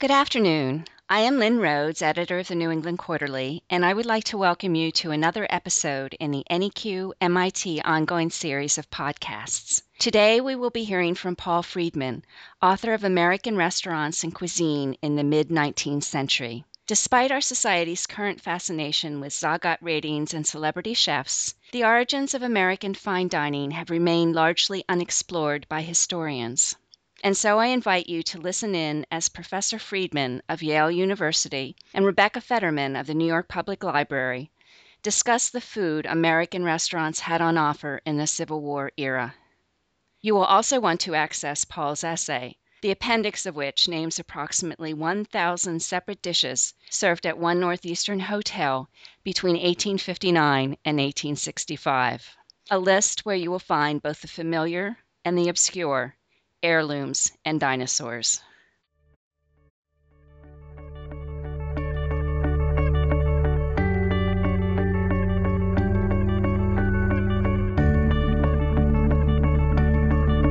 [0.00, 0.84] Good afternoon.
[1.08, 4.38] I am Lynn Rhodes, editor of the New England Quarterly, and I would like to
[4.38, 9.82] welcome you to another episode in the NEQ MIT ongoing series of podcasts.
[9.98, 12.24] Today we will be hearing from Paul Freedman,
[12.62, 16.64] author of American Restaurants and Cuisine in the Mid 19th Century.
[16.86, 22.94] Despite our society's current fascination with Zagat ratings and celebrity chefs, the origins of American
[22.94, 26.76] fine dining have remained largely unexplored by historians.
[27.24, 32.06] And so I invite you to listen in as Professor Freedman of Yale University and
[32.06, 34.52] Rebecca Federman of the New York Public Library
[35.02, 39.34] discuss the food American restaurants had on offer in the Civil War era.
[40.20, 45.82] You will also want to access Paul's essay, the appendix of which names approximately 1,000
[45.82, 48.88] separate dishes served at one Northeastern hotel
[49.24, 52.36] between 1859 and 1865.
[52.70, 56.14] A list where you will find both the familiar and the obscure
[56.62, 58.40] heirlooms, and dinosaurs.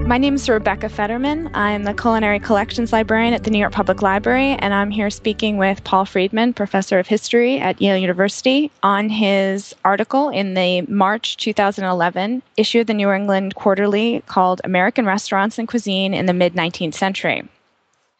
[0.07, 1.49] My name is Rebecca Federman.
[1.53, 5.57] I'm the Culinary Collections Librarian at the New York Public Library, and I'm here speaking
[5.57, 11.35] with Paul Freedman, Professor of History at Yale University, on his article in the March
[11.35, 16.53] 2011 issue of the New England Quarterly called American Restaurants and Cuisine in the Mid
[16.53, 17.45] 19th Century.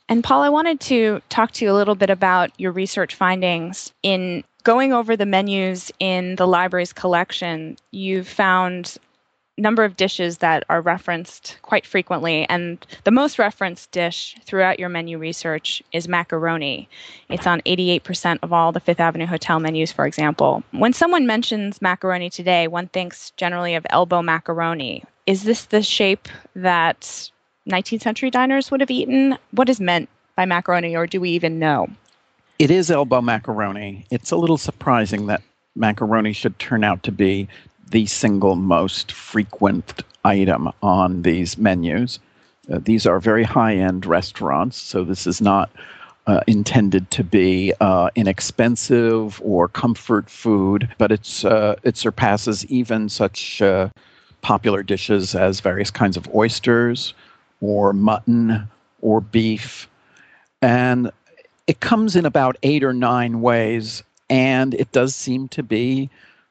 [0.09, 3.93] And Paul, I wanted to talk to you a little bit about your research findings
[4.03, 8.97] in going over the menus in the library's collection, you've found
[9.58, 12.45] number of dishes that are referenced quite frequently.
[12.50, 16.88] And the most referenced dish throughout your menu research is macaroni.
[17.30, 20.64] It's on 88% of all the Fifth Avenue hotel menus, for example.
[20.72, 25.03] When someone mentions macaroni today, one thinks generally of elbow macaroni.
[25.25, 27.30] Is this the shape that
[27.67, 29.38] 19th century diners would have eaten?
[29.52, 31.88] What is meant by macaroni, or do we even know?
[32.59, 34.05] It is elbow macaroni.
[34.09, 35.42] It's a little surprising that
[35.75, 37.47] macaroni should turn out to be
[37.89, 42.20] the single most frequent item on these menus.
[42.71, 45.70] Uh, these are very high end restaurants, so this is not
[46.27, 53.08] uh, intended to be uh, inexpensive or comfort food, but it's uh, it surpasses even
[53.08, 53.87] such uh,
[54.42, 57.14] popular dishes as various kinds of oysters
[57.61, 58.67] or mutton
[59.02, 59.87] or beef,
[60.61, 61.09] and
[61.67, 66.09] it comes in about eight or nine ways, and it does seem to be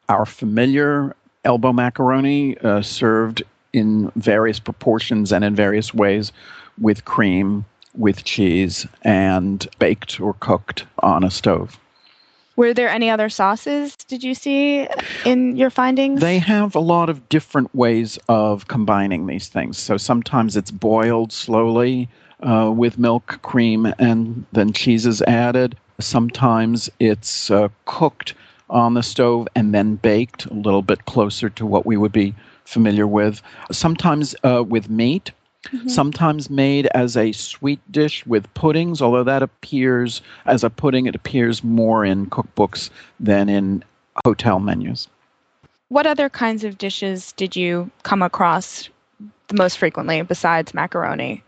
[0.08, 1.16] our familiar
[1.46, 3.42] elbow macaroni uh, served
[3.72, 6.32] in various proportions and in various ways
[6.78, 7.64] with cream,
[7.94, 11.78] with cheese, and baked or cooked on a stove.
[12.56, 14.88] Were there any other sauces did you see
[15.26, 16.20] in your findings?
[16.20, 19.76] They have a lot of different ways of combining these things.
[19.76, 22.08] So sometimes it's boiled slowly
[22.40, 25.76] uh, with milk, cream, and then cheese is added.
[26.00, 28.32] Sometimes it's uh, cooked
[28.69, 32.34] on the stove and then baked a little bit closer to what we would be
[32.65, 33.41] familiar with.
[33.71, 35.31] Sometimes uh, with meat,
[35.65, 35.88] mm-hmm.
[35.88, 41.15] sometimes made as a sweet dish with puddings, although that appears as a pudding, it
[41.15, 42.91] appears more in cookbooks
[43.21, 43.84] than in
[44.25, 45.09] hotel menus.
[45.88, 48.88] What other kinds of dishes did you come across
[49.49, 51.44] the most frequently besides macaroni?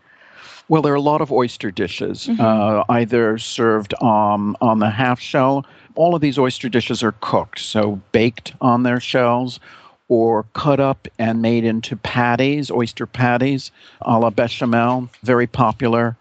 [0.69, 2.39] Well, there are a lot of oyster dishes, mm-hmm.
[2.39, 5.65] uh, either served um, on the half shell
[5.99, 9.59] all of these oyster dishes are cooked, so baked on their shells
[10.07, 13.69] or cut up and made into patties, oyster patties,
[14.01, 16.15] a la bechamel, very popular.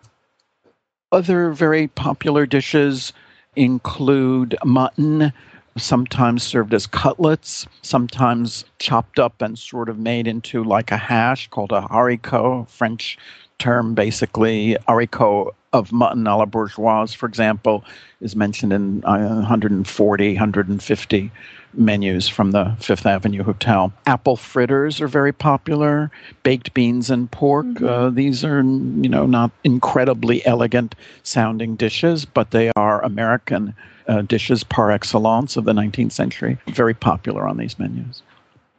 [1.12, 3.12] Other very popular dishes
[3.54, 5.32] include mutton,
[5.76, 11.46] sometimes served as cutlets, sometimes chopped up and sort of made into like a hash
[11.48, 13.16] called a haricot, French
[13.58, 14.76] term basically.
[14.88, 17.84] Haricot of mutton a la bourgeoise, for example,
[18.20, 21.30] is mentioned in uh, 140, 150
[21.74, 23.92] menus from the Fifth Avenue Hotel.
[24.06, 26.10] Apple fritters are very popular.
[26.42, 27.66] Baked beans and pork.
[27.66, 27.86] Mm-hmm.
[27.86, 33.74] Uh, these are, you know, not incredibly elegant sounding dishes, but they are American
[34.08, 36.56] uh, dishes par excellence of the 19th century.
[36.68, 38.22] Very popular on these menus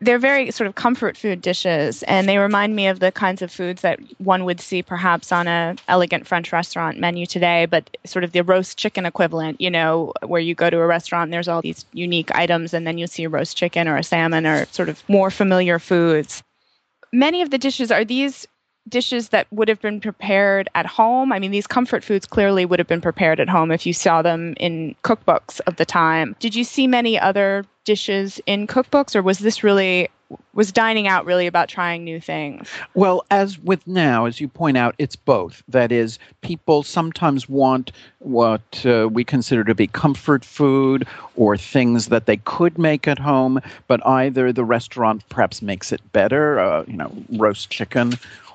[0.01, 3.51] they're very sort of comfort food dishes and they remind me of the kinds of
[3.51, 8.23] foods that one would see perhaps on a elegant french restaurant menu today but sort
[8.23, 11.47] of the roast chicken equivalent you know where you go to a restaurant and there's
[11.47, 14.65] all these unique items and then you see a roast chicken or a salmon or
[14.67, 16.43] sort of more familiar foods.
[17.11, 18.47] Many of the dishes are these
[18.87, 21.31] dishes that would have been prepared at home.
[21.31, 24.21] I mean, these comfort foods clearly would have been prepared at home if you saw
[24.21, 26.35] them in cookbooks of the time.
[26.39, 30.09] Did you see many other dishes in cookbooks, or was this really
[30.53, 32.69] was dining out really about trying new things?
[32.93, 35.63] Well, as with now, as you point out, it's both.
[35.67, 42.07] That is, people sometimes want what uh, we consider to be comfort food or things
[42.07, 46.83] that they could make at home, but either the restaurant perhaps makes it better, uh,
[46.87, 48.13] you know, roast chicken,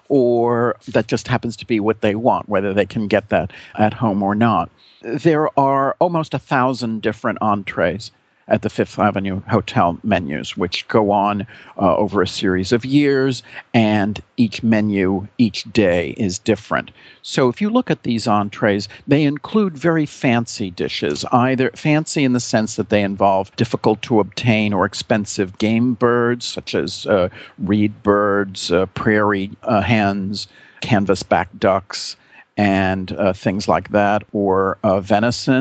[0.09, 3.95] or that just happens to be what they want, whether they can get that at
[3.95, 4.71] home or not.
[5.03, 8.11] There are almost a thousand different entrees
[8.49, 11.46] at the Fifth Avenue Hotel menus, which go on
[11.79, 13.43] uh, over a series of years,
[13.73, 16.91] and each menu each day is different.
[17.23, 22.35] So if you look at these entrees, they include very fancy dishes, either fancy in
[22.35, 27.29] the sense that they involve difficult to obtain or expensive game birds, such as uh,
[27.58, 30.49] reed birds, uh, prairie uh, hens,
[30.82, 32.17] canvasback ducks.
[32.56, 35.61] And uh, things like that, or uh, venison,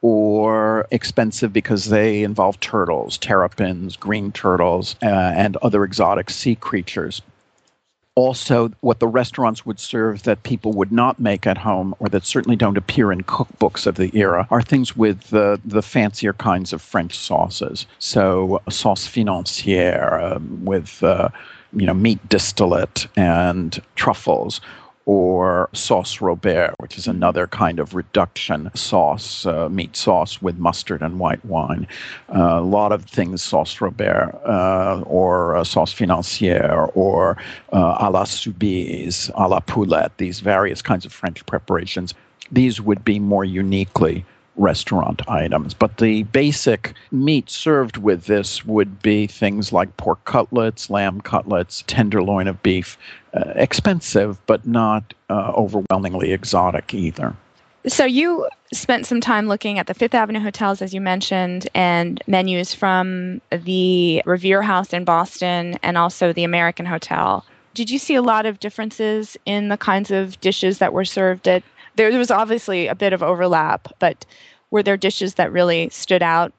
[0.00, 7.20] or expensive because they involve turtles, terrapins, green turtles, uh, and other exotic sea creatures.
[8.14, 12.24] Also, what the restaurants would serve that people would not make at home, or that
[12.24, 16.72] certainly don't appear in cookbooks of the era, are things with uh, the fancier kinds
[16.72, 17.86] of French sauces.
[18.00, 21.28] So, sauce financière um, with uh,
[21.72, 24.60] you know meat distillate and truffles,
[25.08, 31.00] or sauce Robert, which is another kind of reduction sauce, uh, meat sauce with mustard
[31.00, 31.86] and white wine.
[32.36, 37.38] Uh, a lot of things sauce Robert uh, or uh, sauce financière or
[37.72, 42.12] uh, à la soubise, à la poulette, these various kinds of French preparations.
[42.52, 44.26] These would be more uniquely
[44.58, 45.72] restaurant items.
[45.72, 51.84] But the basic meat served with this would be things like pork cutlets, lamb cutlets,
[51.86, 52.98] tenderloin of beef.
[53.34, 57.36] Uh, expensive, but not uh, overwhelmingly exotic either.
[57.86, 62.22] So you spent some time looking at the Fifth Avenue hotels, as you mentioned, and
[62.26, 67.44] menus from the Revere House in Boston and also the American Hotel.
[67.74, 71.46] Did you see a lot of differences in the kinds of dishes that were served
[71.46, 71.62] at
[71.96, 74.24] there, there was obviously a bit of overlap, but
[74.70, 76.52] were there dishes that really stood out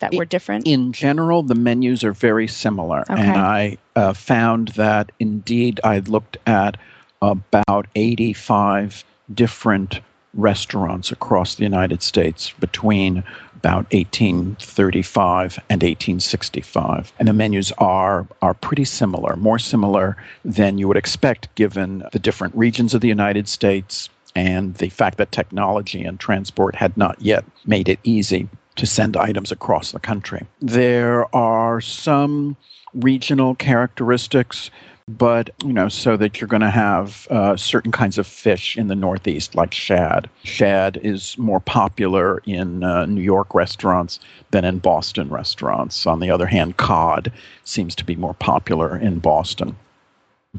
[0.00, 0.66] that were different?
[0.66, 3.00] In general, the menus are very similar.
[3.10, 3.20] Okay.
[3.20, 6.76] And I uh, found that indeed I looked at
[7.22, 10.00] about 85 different
[10.34, 13.22] restaurants across the United States between
[13.54, 17.12] about 1835 and 1865.
[17.18, 22.18] And the menus are, are pretty similar, more similar than you would expect given the
[22.18, 27.20] different regions of the United States, and the fact that technology and transport had not
[27.22, 30.44] yet made it easy to send items across the country.
[30.60, 32.56] There are some
[32.94, 34.70] regional characteristics
[35.06, 38.88] but you know so that you're going to have uh, certain kinds of fish in
[38.88, 44.18] the northeast like shad shad is more popular in uh, new york restaurants
[44.52, 47.30] than in boston restaurants on the other hand cod
[47.64, 49.76] seems to be more popular in boston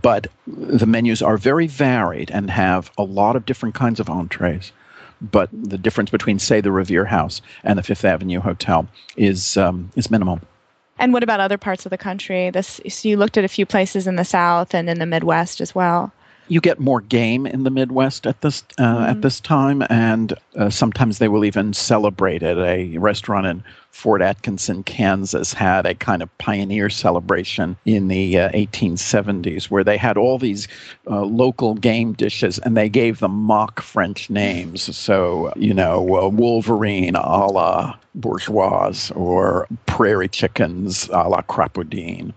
[0.01, 4.71] but the menus are very varied and have a lot of different kinds of entrees.
[5.31, 8.88] But the difference between, say, the Revere House and the Fifth Avenue Hotel
[9.18, 10.39] is um, is minimal.
[10.98, 12.50] And what about other parts of the country?
[12.50, 15.62] This so you looked at a few places in the South and in the Midwest
[15.62, 16.13] as well
[16.47, 19.03] you get more game in the Midwest at this uh, mm-hmm.
[19.03, 22.57] at this time, and uh, sometimes they will even celebrate it.
[22.57, 28.50] A restaurant in Fort Atkinson, Kansas, had a kind of pioneer celebration in the uh,
[28.50, 30.68] 1870s, where they had all these
[31.09, 34.95] uh, local game dishes, and they gave them mock French names.
[34.95, 42.34] So you know, uh, Wolverine a la bourgeoise, or prairie chickens a la crapaudine.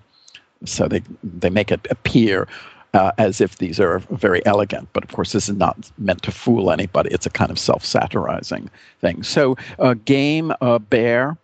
[0.65, 2.49] So they they make it appear
[2.95, 4.89] uh, as if these are very elegant.
[4.93, 7.11] But of course, this is not meant to fool anybody.
[7.11, 9.23] It's a kind of self satirizing thing.
[9.23, 11.37] So, uh, game, uh, bear.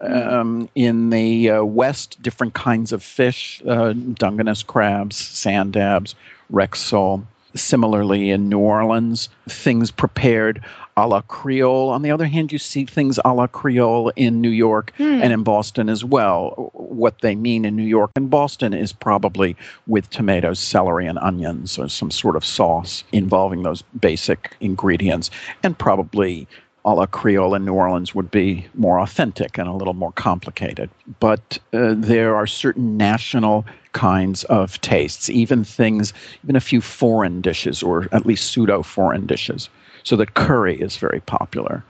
[0.00, 6.16] Um, in the uh, West, different kinds of fish, uh, Dungeness crabs, sand dabs,
[6.50, 7.24] rex sole.
[7.54, 10.62] Similarly, in New Orleans, things prepared
[10.96, 11.90] a la Creole.
[11.90, 15.22] On the other hand, you see things a la Creole in New York mm.
[15.22, 16.70] and in Boston as well.
[16.74, 19.56] What they mean in New York and Boston is probably
[19.86, 25.30] with tomatoes, celery, and onions, or some sort of sauce involving those basic ingredients,
[25.62, 26.46] and probably
[26.84, 30.90] a la Creole in New Orleans would be more authentic and a little more complicated.
[31.20, 36.12] But uh, there are certain national kinds of tastes, even things,
[36.42, 39.68] even a few foreign dishes, or at least pseudo foreign dishes.
[40.02, 41.84] So that curry is very popular.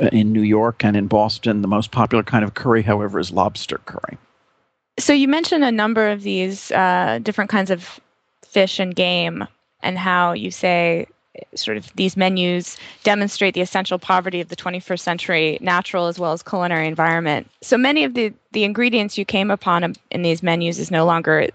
[0.00, 3.30] Uh, in New York and in Boston, the most popular kind of curry, however, is
[3.30, 4.18] lobster curry.
[4.98, 8.00] So you mentioned a number of these uh, different kinds of
[8.44, 9.46] fish and game,
[9.82, 11.06] and how you say
[11.54, 16.32] sort of these menus demonstrate the essential poverty of the 21st century natural as well
[16.32, 17.50] as culinary environment.
[17.62, 21.48] So many of the, the ingredients you came upon in these menus is no longer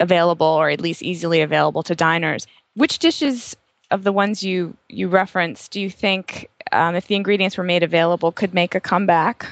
[0.00, 2.46] available or at least easily available to diners.
[2.74, 3.56] Which dishes
[3.90, 7.82] of the ones you, you referenced do you think, um, if the ingredients were made
[7.82, 9.46] available, could make a comeback?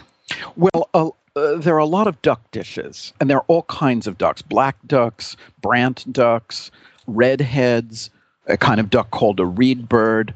[0.57, 4.07] Well, uh, uh, there are a lot of duck dishes, and there are all kinds
[4.07, 6.71] of ducks black ducks, brant ducks,
[7.07, 8.11] redheads,
[8.47, 10.35] a kind of duck called a reed bird.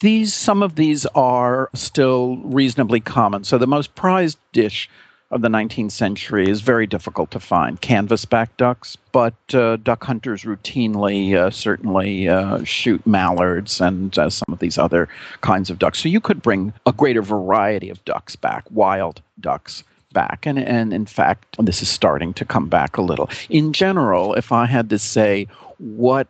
[0.00, 3.44] These, some of these are still reasonably common.
[3.44, 4.88] So the most prized dish
[5.30, 10.42] of the 19th century is very difficult to find canvasback ducks, but uh, duck hunters
[10.42, 15.08] routinely uh, certainly uh, shoot mallards and uh, some of these other
[15.40, 16.00] kinds of ducks.
[16.00, 20.44] So you could bring a greater variety of ducks back, wild ducks back.
[20.44, 23.30] And, and in fact, this is starting to come back a little.
[23.48, 26.28] In general, if I had to say what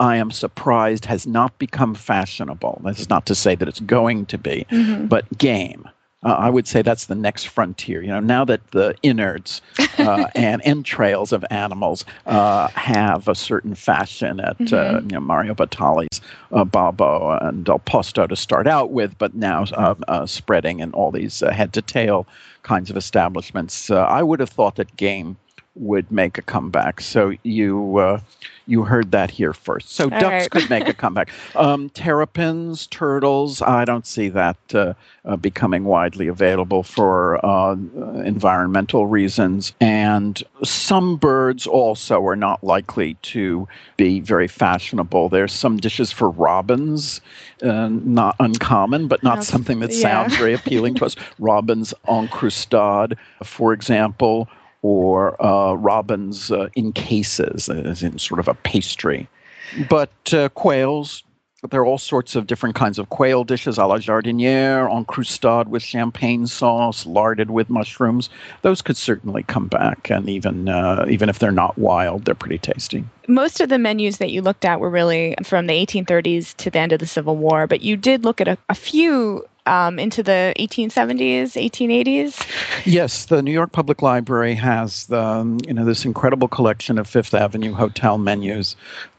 [0.00, 2.80] I am surprised has not become fashionable.
[2.84, 5.06] That's not to say that it's going to be, mm-hmm.
[5.06, 5.88] but game.
[6.24, 8.02] Uh, I would say that's the next frontier.
[8.02, 9.62] You know, now that the innards
[9.98, 15.10] uh, and entrails of animals uh, have a certain fashion at uh, mm-hmm.
[15.10, 16.20] you know, Mario Batali's
[16.52, 21.12] uh, Babbo and Del Posto to start out with, but now uh, spreading in all
[21.12, 22.26] these head to tail
[22.62, 23.88] kinds of establishments.
[23.88, 25.36] I would have thought that game
[25.76, 27.00] would make a comeback.
[27.00, 28.20] So you uh,
[28.68, 29.92] you heard that here first.
[29.92, 30.50] So All ducks right.
[30.50, 31.30] could make a comeback.
[31.56, 33.62] Um, terrapins, turtles.
[33.62, 34.92] I don't see that uh,
[35.24, 37.72] uh, becoming widely available for uh,
[38.22, 39.72] environmental reasons.
[39.80, 45.30] And some birds also are not likely to be very fashionable.
[45.30, 47.22] There's some dishes for robins,
[47.62, 50.00] uh, not uncommon, but not something that yeah.
[50.00, 51.16] sounds very appealing to us.
[51.38, 54.46] Robins en croustade, for example
[54.82, 59.28] or uh, robins uh, in cases, as in sort of a pastry.
[59.88, 61.22] But uh, quails,
[61.68, 65.66] there are all sorts of different kinds of quail dishes a la jardiniere, en croustade
[65.66, 68.30] with champagne sauce, larded with mushrooms.
[68.62, 72.58] Those could certainly come back, and even uh, even if they're not wild, they're pretty
[72.58, 73.04] tasty.
[73.26, 76.78] Most of the menus that you looked at were really from the 1830s to the
[76.78, 80.22] end of the Civil War, but you did look at a, a few um, into
[80.22, 82.84] the 1870s, 1880s?
[82.84, 87.06] Yes, the New York Public Library has the, um, you know this incredible collection of
[87.06, 88.76] Fifth Avenue hotel menus,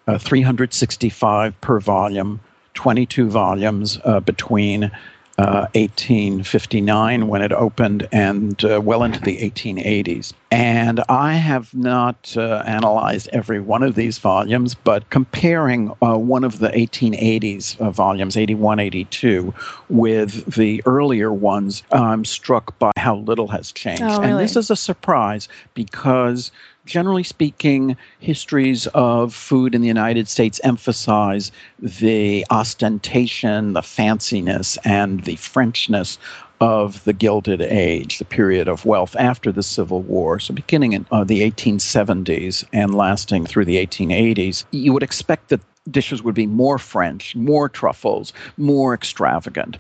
[0.08, 2.40] uh, 365 per volume,
[2.74, 4.92] 22 volumes uh, between
[5.40, 10.34] 1859 uh, when it opened and uh, well into the 1880s.
[10.52, 16.44] And I have not uh, analyzed every one of these volumes, but comparing uh, one
[16.44, 19.54] of the 1880s uh, volumes, 81, 82,
[19.90, 24.02] with the earlier ones, I'm struck by how little has changed.
[24.04, 24.32] Oh, really?
[24.32, 26.52] And this is a surprise because
[26.90, 35.24] generally speaking, histories of food in the United States emphasize the ostentation, the fanciness, and
[35.24, 36.18] the Frenchness
[36.60, 41.06] of the Gilded Age, the period of wealth after the Civil War, so beginning in
[41.12, 46.48] uh, the 1870s and lasting through the 1880s, you would expect that dishes would be
[46.48, 49.78] more French, more truffles, more extravagant.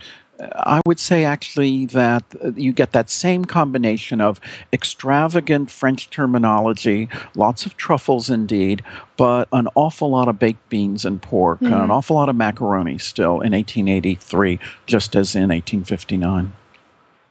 [0.55, 2.23] I would say actually that
[2.55, 4.39] you get that same combination of
[4.71, 8.81] extravagant French terminology, lots of truffles indeed,
[9.17, 11.67] but an awful lot of baked beans and pork, mm.
[11.67, 16.53] and an awful lot of macaroni still in 1883, just as in 1859.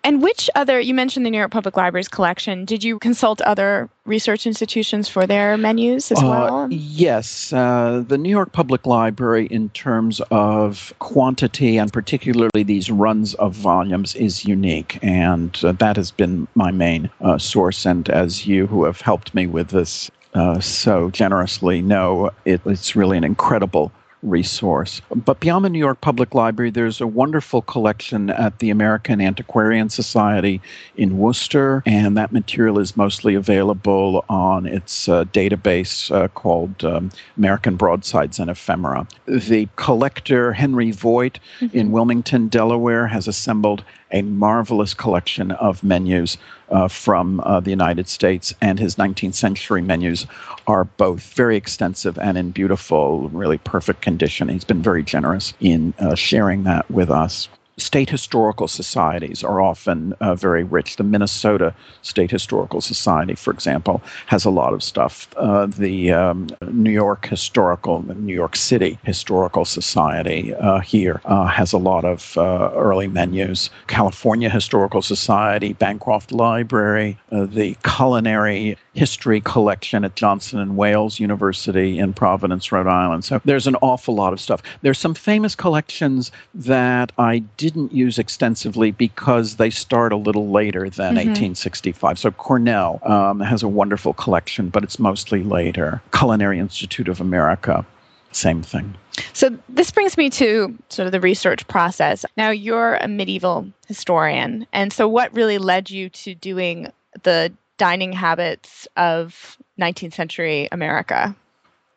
[0.09, 2.65] And which other, you mentioned the New York Public Library's collection.
[2.65, 6.69] Did you consult other research institutions for their menus as uh, well?
[6.71, 7.53] Yes.
[7.53, 13.53] Uh, the New York Public Library, in terms of quantity and particularly these runs of
[13.53, 14.99] volumes, is unique.
[15.03, 17.85] And uh, that has been my main uh, source.
[17.85, 22.97] And as you who have helped me with this uh, so generously know, it, it's
[22.97, 25.01] really an incredible resource.
[25.15, 29.89] But beyond the New York Public Library, there's a wonderful collection at the American Antiquarian
[29.89, 30.61] Society
[30.97, 37.11] in Worcester, and that material is mostly available on its uh, database uh, called um,
[37.37, 39.07] American Broadsides and Ephemera.
[39.27, 41.77] The collector, Henry Voigt, mm-hmm.
[41.77, 46.37] in Wilmington, Delaware, has assembled a marvelous collection of menus
[46.71, 50.27] uh, from uh, the United States, and his 19th century menus
[50.67, 54.49] are both very extensive and in beautiful, really perfect condition.
[54.49, 60.13] He's been very generous in uh, sharing that with us state historical societies are often
[60.15, 60.97] uh, very rich.
[60.97, 65.29] The Minnesota State Historical Society, for example, has a lot of stuff.
[65.37, 71.73] Uh, the um, New York Historical, New York City Historical Society uh, here uh, has
[71.73, 73.71] a lot of uh, early menus.
[73.87, 82.01] California Historical Society, Bancroft Library, uh, the Culinary history collection at Johnson and Wales University
[82.01, 83.25] in Providence, Rhode Island.
[83.25, 84.61] So there's an awful lot of stuff.
[84.83, 90.91] There's some famous collections that I didn't use extensively because they start a little later
[90.91, 91.29] than mm-hmm.
[91.29, 92.19] 1865.
[92.19, 96.03] So Cornell um, has a wonderful collection, but it's mostly later.
[96.13, 97.87] Culinary Institute of America,
[98.33, 98.97] same thing.
[99.33, 102.25] So this brings me to sort of the research process.
[102.37, 106.91] Now you're a medieval historian, and so what really led you to doing
[107.23, 111.35] the dining habits of 19th century America?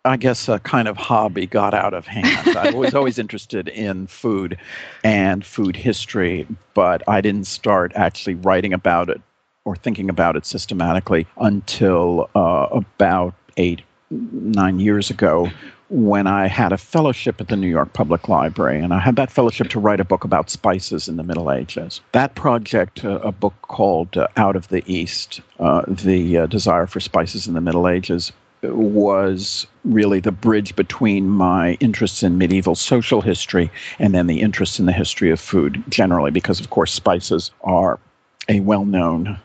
[0.03, 2.57] I guess a kind of hobby got out of hand.
[2.57, 4.57] I was always interested in food
[5.03, 9.21] and food history, but I didn't start actually writing about it
[9.63, 15.51] or thinking about it systematically until uh, about eight, nine years ago
[15.91, 19.29] when I had a fellowship at the New York Public Library, and I had that
[19.29, 22.00] fellowship to write a book about spices in the Middle Ages.
[22.13, 26.88] That project, uh, a book called uh, Out of the East, uh, The uh, Desire
[26.88, 28.31] for Spices in the Middle Ages,
[28.63, 33.69] was really the bridge between my interests in medieval social history
[34.00, 38.00] and then the interest in the history of food generally, because, of course, spices are
[38.48, 39.38] a well known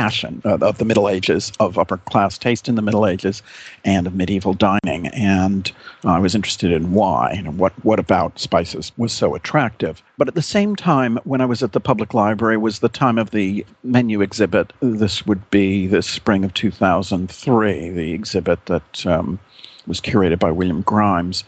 [0.00, 3.42] passion of, of, the Middle Ages, of upper class taste in the Middle Ages,
[3.84, 5.08] and of medieval dining.
[5.08, 5.70] And
[6.04, 10.02] I was interested in why and what, what about spices was so attractive.
[10.16, 13.18] But at the same time, when I was at the public library, was the time
[13.18, 14.72] of the menu exhibit.
[14.80, 19.38] This would be the spring of 2003, the exhibit that um,
[19.86, 21.44] was curated by William Grimes.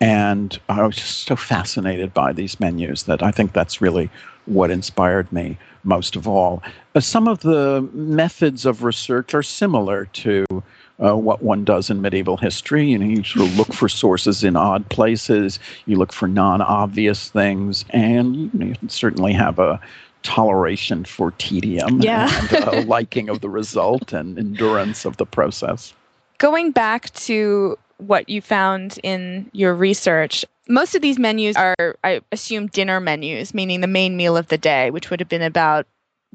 [0.00, 4.10] And I was just so fascinated by these menus that I think that's really
[4.46, 6.62] what inspired me most of all.
[6.94, 10.44] Uh, some of the methods of research are similar to
[11.02, 12.86] uh, what one does in medieval history.
[12.86, 17.30] You know, you sort of look for sources in odd places, you look for non-obvious
[17.30, 19.80] things, and you, know, you certainly have a
[20.22, 22.30] toleration for tedium yeah.
[22.50, 25.92] and a liking of the result and endurance of the process.
[26.38, 32.20] Going back to what you found in your research, most of these menus are, I
[32.32, 35.86] assume, dinner menus, meaning the main meal of the day, which would have been about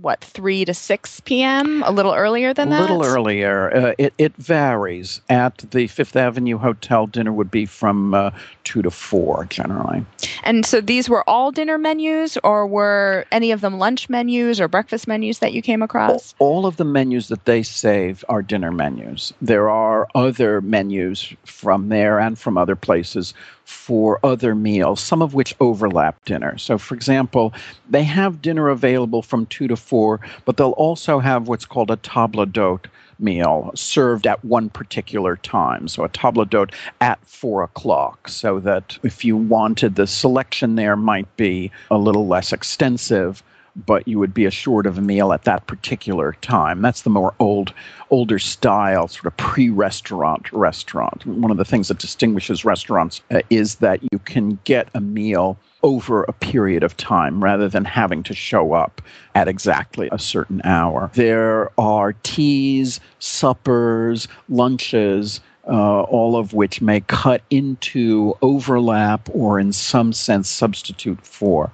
[0.01, 3.75] what 3 to 6 p.m a little earlier than that a little earlier.
[3.75, 5.21] Uh, it, it varies.
[5.29, 8.31] At the fifth avenue hotel dinner would be from uh,
[8.63, 10.05] 2 to 4 generally.
[10.43, 14.67] And so these were all dinner menus or were any of them lunch menus or
[14.67, 16.33] breakfast menus that you came across?
[16.39, 19.33] All of the menus that they save are dinner menus.
[19.41, 23.33] There are other menus from there and from other places
[23.69, 26.57] for other meals, some of which overlap dinner.
[26.57, 27.53] So, for example,
[27.87, 31.97] they have dinner available from 2 to 4, but they'll also have what's called a
[31.97, 32.87] table d'hote
[33.19, 35.87] meal served at one particular time.
[35.87, 40.95] So, a table d'hote at 4 o'clock, so that if you wanted, the selection there
[40.95, 43.43] might be a little less extensive
[43.75, 46.81] but you would be assured of a meal at that particular time.
[46.81, 47.73] That's the more old,
[48.09, 51.25] older style, sort of pre-restaurant restaurant.
[51.25, 55.57] One of the things that distinguishes restaurants uh, is that you can get a meal
[55.81, 59.01] over a period of time rather than having to show up
[59.35, 61.09] at exactly a certain hour.
[61.13, 65.41] There are teas, suppers, lunches.
[65.67, 71.69] Uh, all of which may cut into overlap or, in some sense, substitute for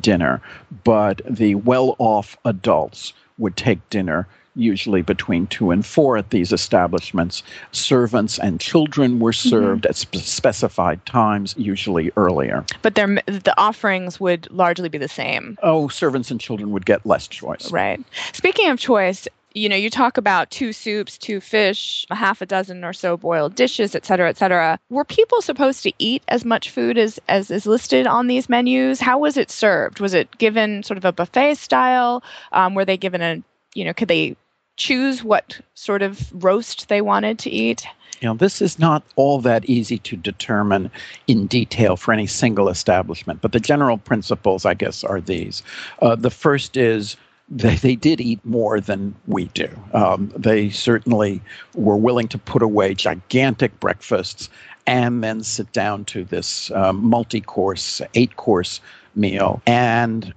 [0.00, 0.40] dinner,
[0.84, 4.26] but the well off adults would take dinner
[4.56, 7.42] usually between two and four at these establishments.
[7.72, 9.48] Servants and children were mm-hmm.
[9.48, 9.90] served mm-hmm.
[9.90, 12.64] at spe- specified times, usually earlier.
[12.82, 15.58] But the offerings would largely be the same.
[15.62, 17.70] Oh, servants and children would get less choice.
[17.70, 18.02] Right.
[18.32, 22.46] Speaking of choice, you know, you talk about two soups, two fish, a half a
[22.46, 24.78] dozen or so boiled dishes, et cetera, et cetera.
[24.90, 29.00] Were people supposed to eat as much food as, as is listed on these menus?
[29.00, 30.00] How was it served?
[30.00, 32.24] Was it given sort of a buffet style?
[32.50, 33.42] Um, were they given a,
[33.74, 34.36] you know, could they
[34.76, 37.86] choose what sort of roast they wanted to eat?
[38.20, 40.90] You know, this is not all that easy to determine
[41.26, 45.62] in detail for any single establishment, but the general principles, I guess, are these.
[46.00, 47.16] Uh, the first is
[47.48, 49.68] they, they did eat more than we do.
[49.92, 51.42] Um, they certainly
[51.74, 54.48] were willing to put away gigantic breakfasts
[54.86, 58.80] and then sit down to this um, multi course, eight course
[59.14, 59.62] meal.
[59.66, 60.34] And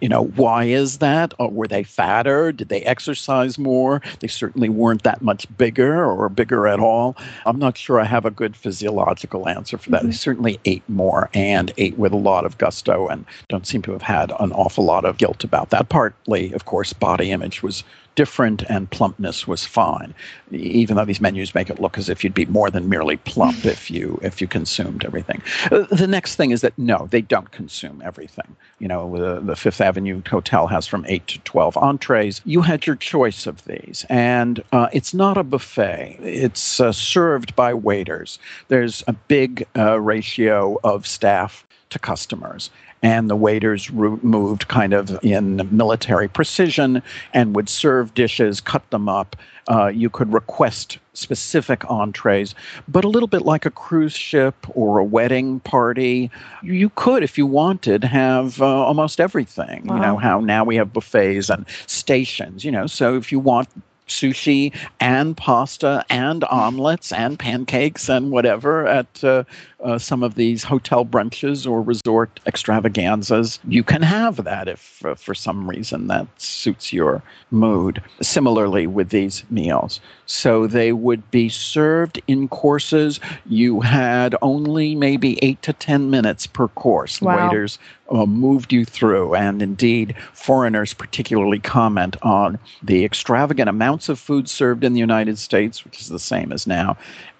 [0.00, 1.34] you know, why is that?
[1.38, 2.52] Or were they fatter?
[2.52, 4.02] Did they exercise more?
[4.20, 7.16] They certainly weren't that much bigger or bigger at all.
[7.44, 10.00] I'm not sure I have a good physiological answer for that.
[10.00, 10.06] Mm-hmm.
[10.08, 13.92] They certainly ate more and ate with a lot of gusto and don't seem to
[13.92, 15.88] have had an awful lot of guilt about that.
[15.88, 17.84] Partly, of course, body image was
[18.16, 20.12] different and plumpness was fine
[20.50, 23.64] even though these menus make it look as if you'd be more than merely plump
[23.64, 27.52] if you if you consumed everything uh, the next thing is that no they don't
[27.52, 32.40] consume everything you know the, the fifth Avenue Hotel has from 8 to 12 entrees.
[32.44, 34.04] You had your choice of these.
[34.08, 38.38] And uh, it's not a buffet, it's uh, served by waiters.
[38.68, 42.70] There's a big uh, ratio of staff to customers
[43.06, 47.00] and the waiters moved kind of in military precision
[47.32, 49.36] and would serve dishes, cut them up.
[49.68, 52.52] Uh, you could request specific entrees,
[52.88, 56.32] but a little bit like a cruise ship or a wedding party,
[56.64, 59.86] you could, if you wanted, have uh, almost everything.
[59.86, 59.94] Wow.
[59.94, 62.64] You know how now we have buffets and stations.
[62.64, 63.68] You know, so if you want
[64.08, 69.44] sushi and pasta and omelets and pancakes and whatever at uh,
[69.84, 73.58] uh, some of these hotel brunches or resort extravaganzas.
[73.68, 78.02] You can have that if uh, for some reason that suits your mood.
[78.22, 80.00] Similarly with these meals.
[80.26, 83.20] So they would be served in courses.
[83.44, 87.20] You had only maybe eight to 10 minutes per course.
[87.20, 87.46] Wow.
[87.48, 87.78] Waiters
[88.10, 89.34] uh, moved you through.
[89.34, 95.38] And indeed, foreigners particularly comment on the extravagant amounts of food served in the United
[95.38, 96.96] States, which is the same as now,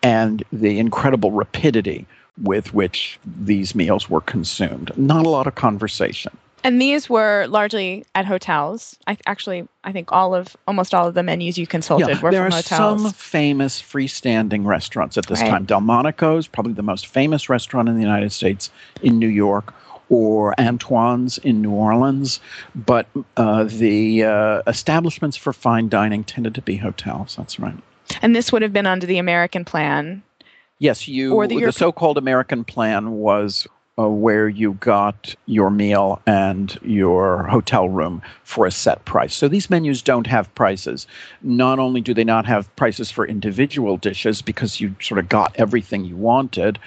[0.06, 2.06] and the incredible rapidity
[2.40, 4.96] with which these meals were consumed.
[4.96, 6.36] Not a lot of conversation.
[6.62, 8.96] And these were largely at hotels.
[9.08, 12.30] I actually, I think all of almost all of the menus you consulted yeah, were
[12.30, 13.02] there from are hotels.
[13.02, 15.50] some famous freestanding restaurants at this right.
[15.50, 15.64] time.
[15.64, 18.70] Delmonico's, probably the most famous restaurant in the United States
[19.02, 19.74] in New York,
[20.08, 22.38] or Antoine's in New Orleans.
[22.76, 27.34] But uh, the uh, establishments for fine dining tended to be hotels.
[27.36, 27.76] That's right.
[28.22, 30.22] And this would have been under the American plan
[30.78, 31.34] Yes, you.
[31.34, 33.66] Or the, the so-called American plan was
[33.98, 39.34] uh, where you got your meal and your hotel room for a set price.
[39.34, 41.06] So these menus don't have prices.
[41.42, 45.54] Not only do they not have prices for individual dishes because you sort of got
[45.56, 46.78] everything you wanted,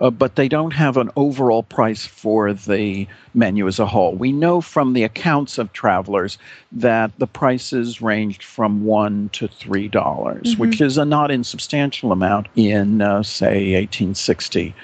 [0.00, 4.14] uh, but they don't have an overall price for the menu as a whole.
[4.14, 6.38] We know from the accounts of travelers
[6.72, 10.60] that the prices ranged from one to three dollars, mm-hmm.
[10.60, 14.74] which is a not insubstantial amount in, uh, say, 1860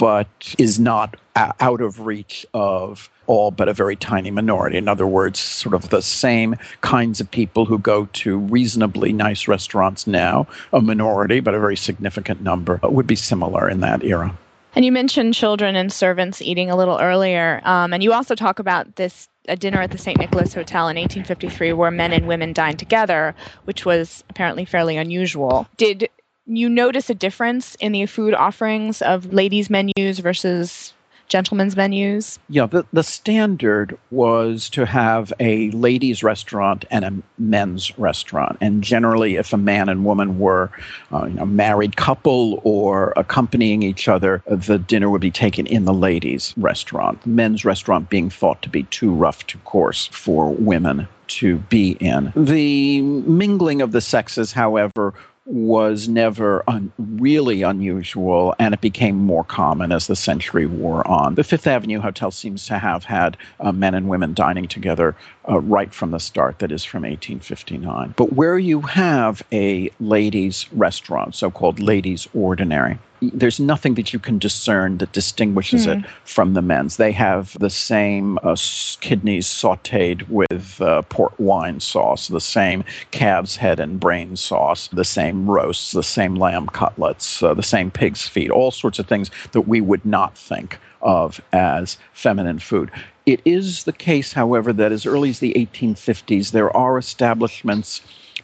[0.00, 4.76] but is not out of reach of all but a very tiny minority.
[4.76, 9.46] In other words, sort of the same kinds of people who go to reasonably nice
[9.46, 14.36] restaurants now, a minority, but a very significant number, would be similar in that era.
[14.74, 17.60] And you mentioned children and servants eating a little earlier.
[17.64, 20.18] Um, and you also talk about this a dinner at the St.
[20.18, 25.66] Nicholas Hotel in 1853 where men and women dined together, which was apparently fairly unusual.
[25.76, 26.08] Did
[26.46, 30.92] you notice a difference in the food offerings of ladies' menus versus
[31.30, 32.38] gentlemen's menus?
[32.50, 38.58] Yeah, the, the standard was to have a ladies' restaurant and a men's restaurant.
[38.60, 40.70] And generally, if a man and woman were
[41.12, 45.86] uh, you know, married couple or accompanying each other, the dinner would be taken in
[45.86, 47.24] the ladies' restaurant.
[47.24, 52.32] Men's restaurant being thought to be too rough to course for women to be in.
[52.34, 55.14] The mingling of the sexes, however,
[55.50, 61.34] was never un- really unusual, and it became more common as the century wore on.
[61.34, 65.16] The Fifth Avenue Hotel seems to have had uh, men and women dining together
[65.48, 68.14] uh, right from the start, that is from 1859.
[68.16, 74.18] But where you have a ladies' restaurant, so called ladies' ordinary, there's nothing that you
[74.18, 75.98] can discern that distinguishes mm.
[75.98, 76.12] it hmm.
[76.24, 76.96] from the men's.
[76.96, 78.56] They have the same uh,
[79.00, 85.04] kidneys sauteed with uh, port wine sauce, the same calf's head and brain sauce, the
[85.04, 89.30] same roasts, the same lamb cutlets, uh, the same pig's feet, all sorts of things
[89.52, 92.90] that we would not think of as feminine food.
[93.26, 98.00] It is the case, however, that as early as the 1850s, there are establishments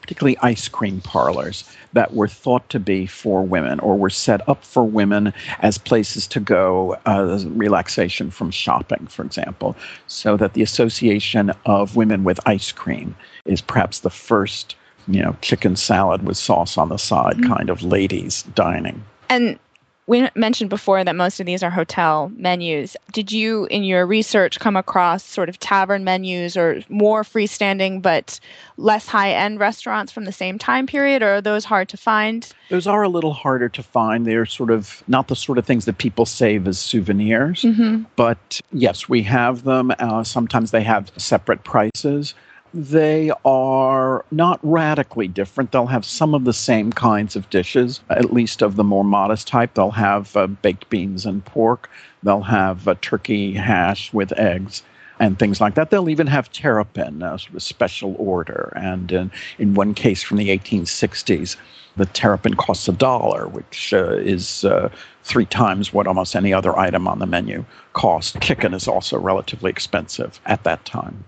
[0.07, 4.65] particularly ice cream parlors that were thought to be for women or were set up
[4.65, 9.75] for women as places to go, uh, relaxation from shopping, for example.
[10.07, 14.77] So that the association of women with ice cream is perhaps the first,
[15.09, 17.53] you know, chicken salad with sauce on the side mm-hmm.
[17.53, 19.03] kind of ladies dining.
[19.29, 19.59] And
[20.07, 22.97] we mentioned before that most of these are hotel menus.
[23.12, 28.38] Did you, in your research, come across sort of tavern menus or more freestanding but
[28.77, 32.49] less high end restaurants from the same time period, or are those hard to find?
[32.71, 34.27] Those are a little harder to find.
[34.27, 37.62] They're sort of not the sort of things that people save as souvenirs.
[37.62, 38.05] Mm-hmm.
[38.14, 39.92] But yes, we have them.
[39.99, 42.35] Uh, sometimes they have separate prices
[42.77, 45.73] they are not radically different.
[45.73, 49.49] They'll have some of the same kinds of dishes, at least of the more modest
[49.49, 49.73] type.
[49.73, 51.89] They'll have uh, baked beans and pork.
[52.23, 54.83] They'll have a turkey hash with eggs.
[55.19, 55.89] and things like that.
[55.89, 58.75] They'll even have terrapin, a sort of special order.
[58.77, 61.57] And in, in one case from the 1860s,
[61.97, 64.91] the terrapin costs a dollar, which uh, is uh,
[65.25, 68.39] three times what almost any other item on the menu cost.
[68.43, 71.25] Chicken is also relatively expensive at that time.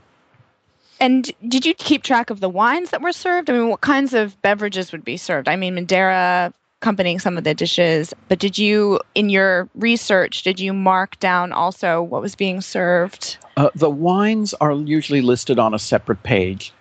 [1.00, 3.50] And did you keep track of the wines that were served?
[3.50, 5.48] I mean, what kinds of beverages would be served?
[5.48, 10.60] I mean, Madeira accompanying some of the dishes, but did you, in your research, did
[10.60, 13.36] you mark down also what was being served?
[13.56, 16.72] Uh, the wines are usually listed on a separate page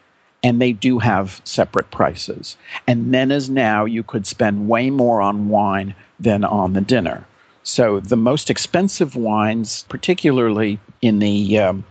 [0.43, 2.57] and they do have separate prices.
[2.85, 7.25] And then, as now, you could spend way more on wine than on the dinner.
[7.63, 11.83] So, the most expensive wines, particularly in the um,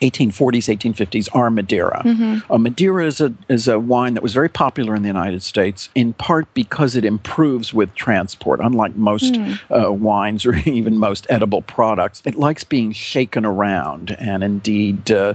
[0.00, 2.02] 1840s, 1850s are Madeira.
[2.04, 2.52] Mm-hmm.
[2.52, 5.88] Uh, Madeira is a, is a wine that was very popular in the United States,
[5.94, 8.60] in part because it improves with transport.
[8.62, 9.58] Unlike most mm.
[9.70, 14.16] uh, wines or even most edible products, it likes being shaken around.
[14.18, 15.34] And indeed, uh,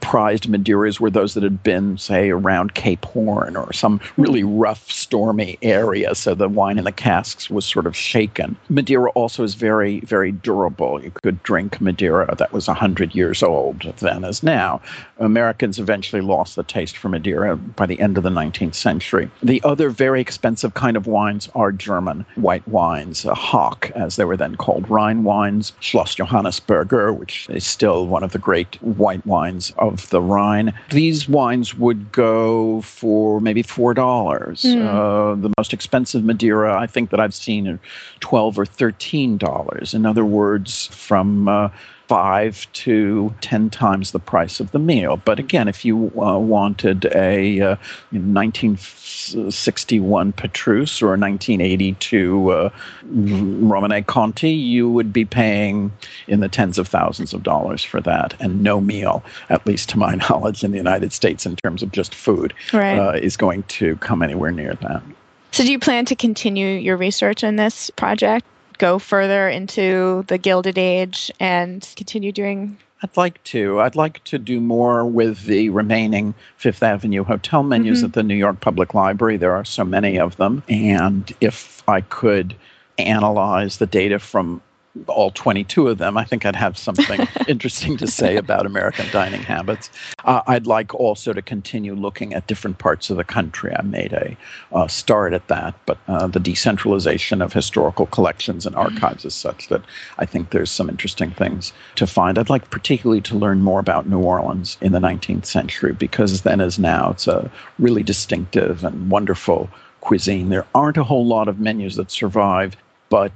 [0.00, 4.60] prized Madeiras were those that had been, say, around Cape Horn or some really mm.
[4.60, 6.14] rough, stormy area.
[6.14, 8.56] So the wine in the casks was sort of shaken.
[8.68, 11.02] Madeira also is very, very durable.
[11.02, 14.80] You could drink Madeira that was 100 years old then as now.
[15.18, 19.30] Americans eventually lost the taste for Madeira by the end of the 19th century.
[19.42, 24.24] The other very expensive kind of wines are German white wines, uh, Hock, as they
[24.24, 29.24] were then called, Rhine wines, Schloss Johannisberger, which is still one of the great white
[29.26, 30.72] wines of the Rhine.
[30.90, 33.94] These wines would go for maybe $4.
[33.94, 34.86] Mm.
[34.86, 37.80] Uh, the most expensive Madeira I think that I've seen are
[38.20, 39.94] 12 or $13.
[39.94, 41.68] In other words, from uh,
[42.14, 45.16] five to ten times the price of the meal.
[45.16, 47.74] But again, if you uh, wanted a uh,
[48.12, 52.70] 1961 Petrus or a 1982 uh,
[53.12, 55.90] Romanée Conti, you would be paying
[56.28, 59.98] in the tens of thousands of dollars for that, and no meal, at least to
[59.98, 62.96] my knowledge, in the United States in terms of just food, right.
[62.96, 65.02] uh, is going to come anywhere near that.
[65.50, 68.46] So, do you plan to continue your research on this project?
[68.78, 72.78] Go further into the Gilded Age and continue doing?
[73.02, 73.80] I'd like to.
[73.80, 78.06] I'd like to do more with the remaining Fifth Avenue hotel menus mm-hmm.
[78.06, 79.36] at the New York Public Library.
[79.36, 80.62] There are so many of them.
[80.68, 82.54] And if I could
[82.96, 84.62] analyze the data from
[85.08, 89.42] all 22 of them, I think I'd have something interesting to say about American dining
[89.42, 89.90] habits.
[90.24, 93.74] Uh, I'd like also to continue looking at different parts of the country.
[93.76, 94.36] I made a
[94.72, 99.68] uh, start at that, but uh, the decentralization of historical collections and archives is such
[99.68, 99.82] that
[100.18, 102.38] I think there's some interesting things to find.
[102.38, 106.60] I'd like particularly to learn more about New Orleans in the 19th century because then
[106.60, 109.68] as now it's a really distinctive and wonderful
[110.00, 110.50] cuisine.
[110.50, 112.76] There aren't a whole lot of menus that survive,
[113.08, 113.32] but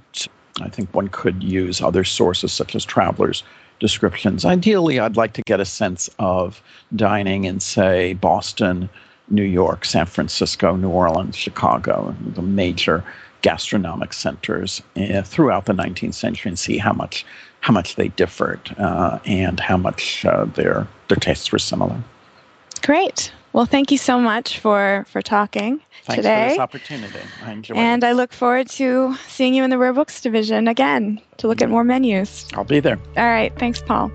[0.62, 3.42] I think one could use other sources such as travelers'
[3.80, 4.44] descriptions.
[4.44, 6.62] Ideally, I'd like to get a sense of
[6.94, 8.88] dining in, say, Boston,
[9.30, 13.04] New York, San Francisco, New Orleans, Chicago, the major
[13.42, 17.24] gastronomic centers uh, throughout the 19th century, and see how much
[17.60, 22.02] how much they differed uh, and how much uh, their their tastes were similar.
[22.88, 23.30] Great.
[23.52, 25.84] Well, thank you so much for for talking today.
[26.04, 26.44] Thanks today.
[26.44, 27.18] for this opportunity.
[27.44, 27.78] I enjoy it.
[27.78, 28.06] and it.
[28.06, 31.68] I look forward to seeing you in the Rare Books division again to look at
[31.68, 32.48] more menus.
[32.54, 32.98] I'll be there.
[33.18, 33.52] All right.
[33.58, 34.10] Thanks, Paul.